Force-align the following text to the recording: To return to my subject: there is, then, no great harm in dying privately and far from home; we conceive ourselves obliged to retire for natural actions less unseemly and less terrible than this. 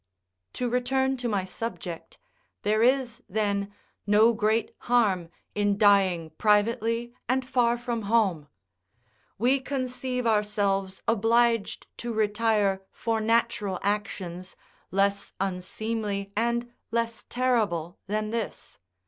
To 0.53 0.67
return 0.67 1.15
to 1.17 1.27
my 1.29 1.43
subject: 1.45 2.17
there 2.63 2.81
is, 2.81 3.21
then, 3.29 3.71
no 4.07 4.33
great 4.33 4.73
harm 4.89 5.29
in 5.53 5.77
dying 5.77 6.31
privately 6.39 7.13
and 7.29 7.45
far 7.47 7.77
from 7.77 8.01
home; 8.09 8.47
we 9.37 9.59
conceive 9.59 10.25
ourselves 10.25 11.03
obliged 11.07 11.85
to 11.97 12.11
retire 12.11 12.81
for 12.91 13.21
natural 13.21 13.77
actions 13.83 14.55
less 14.89 15.33
unseemly 15.39 16.33
and 16.35 16.73
less 16.91 17.23
terrible 17.29 17.99
than 18.07 18.31
this. 18.31 18.79